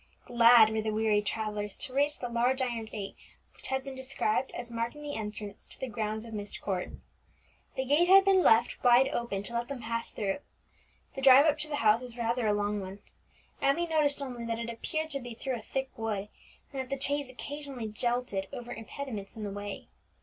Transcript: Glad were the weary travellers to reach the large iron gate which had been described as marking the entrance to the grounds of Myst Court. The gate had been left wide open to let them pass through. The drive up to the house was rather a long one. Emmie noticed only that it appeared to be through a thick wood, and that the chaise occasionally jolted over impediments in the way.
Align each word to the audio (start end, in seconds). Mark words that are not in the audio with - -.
Glad 0.25 0.71
were 0.71 0.81
the 0.81 0.89
weary 0.89 1.21
travellers 1.21 1.77
to 1.77 1.93
reach 1.93 2.17
the 2.17 2.27
large 2.27 2.59
iron 2.59 2.85
gate 2.85 3.15
which 3.55 3.67
had 3.67 3.83
been 3.83 3.93
described 3.93 4.49
as 4.53 4.71
marking 4.71 5.03
the 5.03 5.13
entrance 5.13 5.67
to 5.67 5.79
the 5.79 5.85
grounds 5.87 6.25
of 6.25 6.33
Myst 6.33 6.59
Court. 6.59 6.93
The 7.75 7.85
gate 7.85 8.07
had 8.07 8.25
been 8.25 8.41
left 8.41 8.83
wide 8.83 9.09
open 9.09 9.43
to 9.43 9.53
let 9.53 9.67
them 9.67 9.81
pass 9.83 10.09
through. 10.11 10.39
The 11.13 11.21
drive 11.21 11.45
up 11.45 11.59
to 11.59 11.67
the 11.67 11.75
house 11.85 12.01
was 12.01 12.17
rather 12.17 12.47
a 12.47 12.53
long 12.53 12.79
one. 12.81 12.97
Emmie 13.61 13.85
noticed 13.85 14.23
only 14.23 14.43
that 14.47 14.57
it 14.57 14.71
appeared 14.71 15.11
to 15.11 15.19
be 15.19 15.35
through 15.35 15.57
a 15.57 15.61
thick 15.61 15.91
wood, 15.95 16.29
and 16.73 16.81
that 16.81 16.89
the 16.89 16.99
chaise 16.99 17.29
occasionally 17.29 17.87
jolted 17.87 18.47
over 18.51 18.73
impediments 18.73 19.35
in 19.35 19.43
the 19.43 19.51
way. 19.51 19.87